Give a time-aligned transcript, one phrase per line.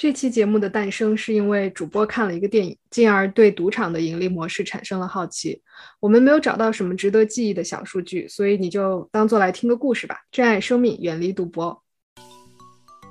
[0.00, 5.60] 这期节目的诞生是因为主播看了一个电影，进而对赌场的盈利模式产生了好奇。
[6.00, 10.16] 我们没有找到什么值得记忆的小数据，所以你就当做来听个故事吧。
[10.32, 11.78] 珍爱生命，远离赌博。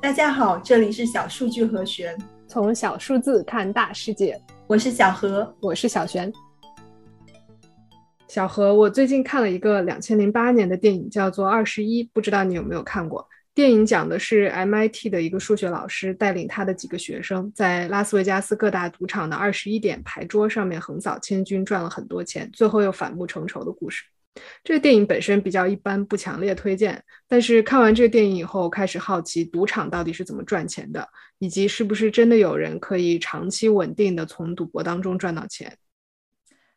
[0.01, 2.17] 大家好，这里是小数据和弦，
[2.47, 4.41] 从小数字看大世界。
[4.65, 6.33] 我是小何，我是小璇。
[8.27, 13.27] 小何，我最近看了一个两千零八年的电影，叫做《二十一》，不知道你有没有看过？
[13.55, 24.03] 电影讲的是 MIT 的一个数学老师带领他的几个学生，在拉斯维加斯各大赌场的二十一点牌桌上面横扫千军，赚了很多钱，最后又反目成仇的故事。
[24.63, 27.03] 这个电影本身比较一般，不强烈推荐。
[27.27, 31.05] 但是看完这个电影以后，开始好奇赌场到底是怎么赚钱的，
[31.39, 35.75] 以及是不是真的有人可以长期稳定的从赌博当中赚到钱。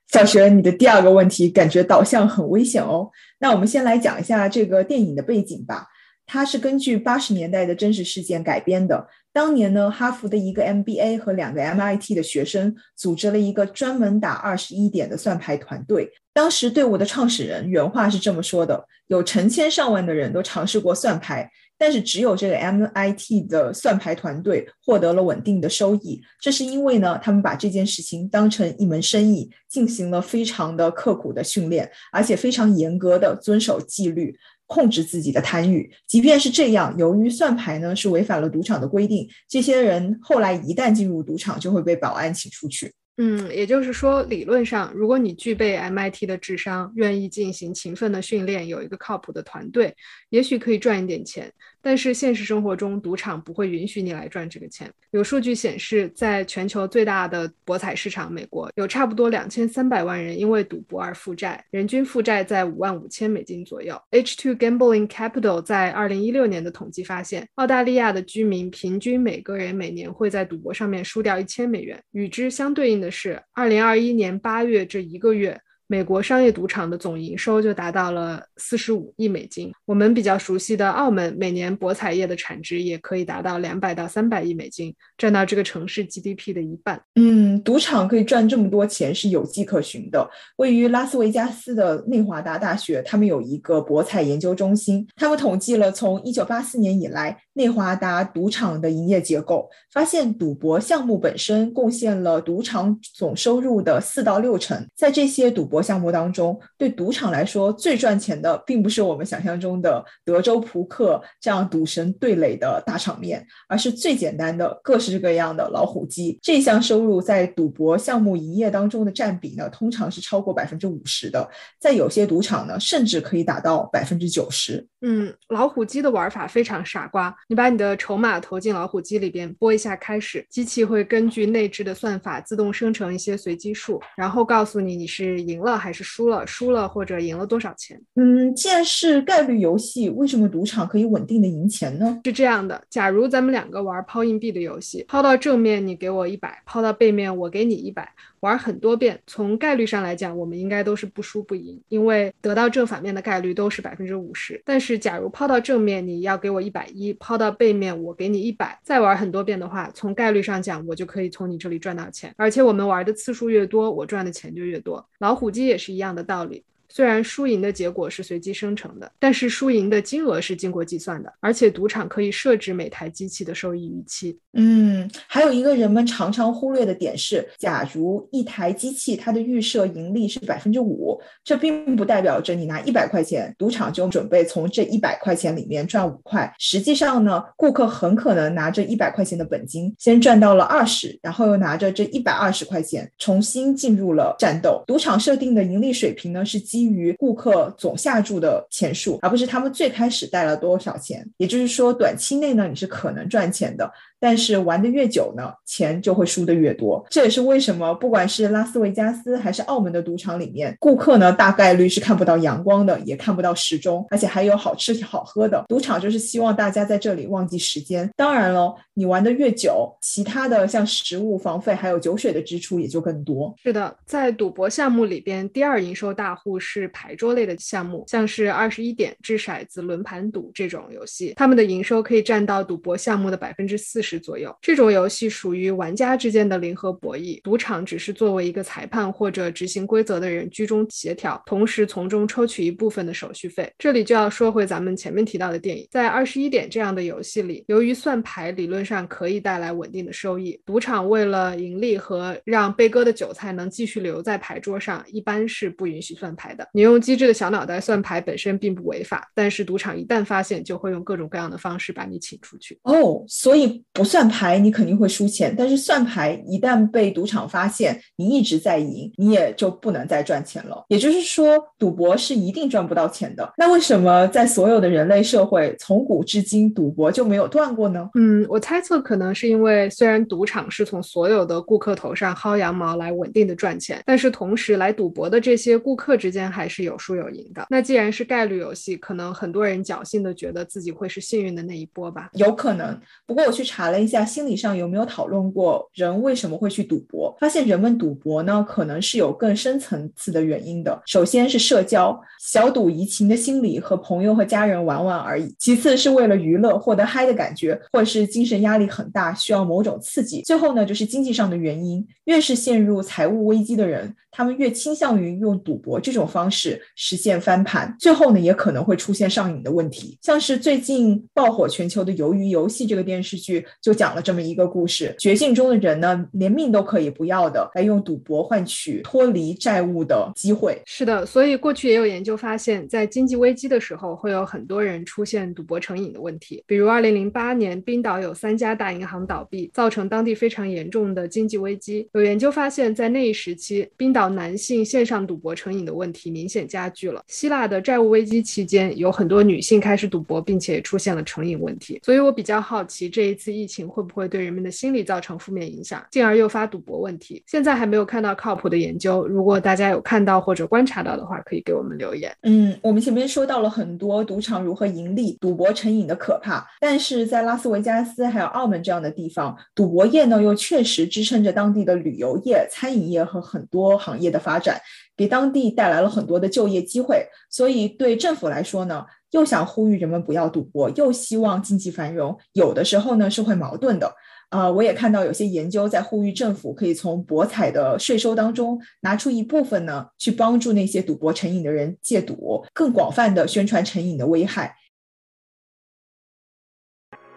[0.08, 3.08] 小学，你的第二个问题感觉导向很危险哦。
[3.38, 5.86] 那我们先来讲一下这个电影的背景吧。
[6.32, 9.06] 它是根据八十年代的真实事件改编的。
[9.34, 16.10] 当年呢，哈佛的一个 MBA 和两个 MIT 的学生组织了一个专门打二十一点的算牌团队。
[16.33, 26.22] 当时队伍的创始人原话是这么说的：“有成千上万的人都尝试过算牌，但是只有这个 MIT 的算牌团队获得了稳定的收益。
[26.41, 34.34] 这是因为呢，他们把这件事情当成一门生意，进行了非常的刻苦的训练，而且非常严格的遵守纪律。”
[34.73, 42.91] 控制自己的贪欲，即便是这样，由于算牌呢是违反了赌场的规定，这些人后来一旦进入赌场，就会被保安请出去。
[43.18, 49.94] 嗯，也就是说，理论上，如果你具备 MIT 的智商，愿意进行勤奋的训练，有一个靠谱的团队，
[50.30, 51.52] 也许可以赚一点钱。
[51.84, 54.88] 但是现实生活中，赌场不会允许你来赚这个钱。
[55.10, 64.00] 有数据显示，在全球最大的博彩市场美国，有差不多两千三百万人因为赌博而负债，人均负债在五万五千美金左右。
[64.12, 72.00] H2 Gambling Capital 在二零一六年的统计发现，澳大利亚的居民平均每个人每年会在赌博上面输掉一千美元。
[72.12, 75.61] 与之相对应的是，二零二一年八月这一个月。
[75.86, 79.70] 美国商业赌场的总营收就达到了四十五亿美金。
[79.84, 87.03] 我们比较熟悉的澳门，每年博彩业的产值也可以达到两百到三百亿美金，占到这个城市 GDP 的一半。
[87.16, 90.28] 嗯，赌场可以赚这么多钱是有迹可循的。
[90.56, 104.87] 位于拉斯维加斯的内华达大学，他们有一个博彩研究中心，他们统计了从一九八四年以来内华达赌场的营业结构，发现赌博项目本身贡献了赌场总收入的四到六成。
[104.97, 116.38] 在这些赌博项目当中，对赌场来说最赚钱的，并不是我们想象中的德州扑克这样赌神对垒的大场面，而是最简单的各式各样的老虎机。
[116.43, 121.48] 这项收入在赌博项目营业当中的占比呢，通常是超过百分之五十的，
[121.81, 124.87] 在有些赌场呢，甚至可以达到百分之九十。
[125.04, 135.77] 嗯，老虎机的玩法非常傻瓜，你把你的筹码投进老虎机里边，拨一下开始，机器会根据内置的算法自动生成一些随机数，然后告诉你你是赢了。
[135.77, 138.00] 还是输了，输了或者赢了多少钱？
[138.15, 142.21] 嗯，既然是概率游戏，为什么赌场可以稳定的赢钱呢？
[142.25, 148.09] 是这样的，假如咱们两个玩抛硬币的游戏，抛到正面你给我一百，抛到背面我给你一百，
[148.42, 154.60] 玩很多遍，从概率上来讲，我们应该都是不输不赢，因为得到正反面的概率都是百分之五十。
[154.64, 165.08] 但是假如抛到正面你要给我一百一，抛到背面我给你一百，再玩很多遍的话，从概率上讲，我就可以从你这里赚到钱，而且我们玩的次数越多，我赚的钱就越多。
[165.19, 165.62] 老虎机。
[165.62, 166.64] 也是一样的道理。
[166.94, 174.38] 虽然输赢的结果是随机生成的，但是输赢的金额是经过计算的，而且赌场可以设置每台机器的收益预期。
[174.53, 186.54] 嗯，还有一个人们常常忽略的点是，假如一台机器它的预设盈利是百分之五，这并不代表着你拿一百块钱，赌场就准备从这一百块钱里面赚五块。
[186.58, 194.84] 实际上呢，顾客很可能拿着一百块钱的本金先赚到了二十，然后又拿着这一百二十块钱重新进入了战斗。
[194.86, 196.81] 赌场设定的盈利水平呢是基。
[196.82, 201.25] 基于顾客总下注的钱数，而不是他们最开始贷了多少钱。
[201.37, 203.88] 也就是说，短期内呢，你是可能赚钱的。
[204.22, 207.05] 但是玩的越久呢，钱就会输的越多。
[207.11, 215.64] 这也是为什么不管是拉斯维加斯还是澳门的赌场里面，顾客呢大概率是看不到阳光的，也看不到时钟，而且还有好吃好喝的。
[215.67, 218.08] 赌场就是希望大家在这里忘记时间。
[218.17, 223.52] 当然了，你玩的越久，其他的像食物、房费还有酒水的支出也就更多。
[223.61, 234.55] 是的，在赌博项目里边，第二营收大户是牌桌类的项目，像是二十一点、掷骰子、轮盘赌这种游戏，他们的营收可以占到赌博项目的百分之四十左右。
[234.61, 243.70] 这种游戏属于玩家之间的零和博弈，赌场只是作为一个裁判或者执行规则的人居中协调，同时从中抽取一部分的手续费。
[243.79, 256.67] 这里就要说回咱们前面提到的电影，在二十一点这样的游戏里，由于算牌理论上可以带来稳定的收益，赌场为了盈利和让被割的韭菜能继续留在牌桌上，一般是不允许算牌的。
[256.73, 262.79] 你用机智的小脑袋算牌本身并不违法，但是赌场一旦发现，就会用各种各样的方式把你请出去。
[262.82, 270.84] 哦，所以算牌你肯定会输钱，但是算牌一旦被赌场发现你一直在赢，你也就不能再赚钱了。
[270.88, 273.52] 也就是说，赌博是一定赚不到钱的。
[273.56, 278.08] 那为什么在所有的人类社会，从古至今赌博就没有断过呢？
[278.14, 287.66] 嗯，我猜测可能是因为虽然赌场是从所有的顾客头上薅羊毛来稳定的赚钱，但是同时来赌博的这些顾客之间还是有输有赢的。
[287.69, 292.31] 那既然是概率游戏，可能很多人侥幸的觉得自己会是幸运的那一波吧。
[292.34, 292.98] 有可能。
[293.26, 297.37] 不过我去查查了一下，心理上有没有讨论过人为什么会去赌博？
[297.40, 301.02] 发现人们赌博呢，可能是有更深层次的原因的。
[301.05, 305.52] 首先是社交，小赌怡情的心理，和朋友和家人玩玩而已。
[305.58, 310.43] 其次是为了娱乐，获得嗨的感觉，或者是精神压力很大，需要某种刺激。
[310.43, 312.06] 最后呢，就是经济上的原因。
[312.26, 317.94] 越是陷入财务危机的人，他们越倾向于用赌博这种方式实现翻盘。
[318.00, 320.19] 最后呢，也可能会出现上瘾的问题。
[320.23, 330.81] 像是最近爆火全球的《鱿鱼游戏》这个电视剧，就讲了这么一个故事：绝境中的人呢，连命都可以不要的，来用赌博换取脱离债务的机会。
[330.87, 336.64] 是的，所以过去也有研究发现，在经济危机的时候，会有很多人出现赌博成瘾的问题。
[336.67, 342.08] 比如2008年，冰岛有三家大银行倒闭，造成当地非常严重的经济危机。
[342.14, 347.22] 有研究发现，在那一时期，冰岛男性线上赌博成瘾的问题明显加剧了。
[347.28, 352.00] 希腊的债务危机期间，有很多女性开始赌博，并且出现了成瘾问题。
[352.02, 357.42] 所以我比较好奇，这一次疫情会不会对人们的心理造成负面影响，进而诱发赌博问题？
[357.46, 359.26] 现在还没有看到靠谱的研究。
[359.26, 362.34] 如果大家有看到或者观察到的话，可以给我们留言。
[362.42, 374.81] 嗯，我们前面说到了很多赌场如何盈利、赌博成瘾的可怕，但是在拉斯维加斯还有澳门这样的地方，赌博业呢又确实支撑着当地的旅游业、餐饮业和很多行业的发展，
[375.17, 377.26] 给当地带来了很多的就业机会。
[377.50, 384.14] 所以对政府来说呢，又想呼吁人们不要赌博，又希望经济繁荣，有的时候呢是会矛盾的。
[384.50, 394.76] 啊，我也看到有些研究在呼吁政府可以从博彩的税收当中拿出一部分呢，去帮助那些赌博成瘾的人戒赌，更广泛的宣传成瘾的危害。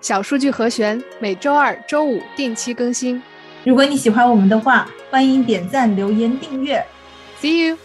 [0.01, 3.21] 小数据和弦每周二、周五定期更新。
[3.65, 6.85] 如果你喜欢我们的话，欢迎点赞、留言、订阅。
[7.41, 7.77] See you.